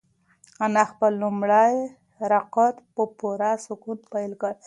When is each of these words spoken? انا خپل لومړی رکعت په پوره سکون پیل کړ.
انا 0.63 0.83
خپل 0.91 1.11
لومړی 1.23 1.75
رکعت 2.33 2.75
په 2.95 3.03
پوره 3.17 3.51
سکون 3.65 3.97
پیل 4.11 4.31
کړ. 4.41 4.53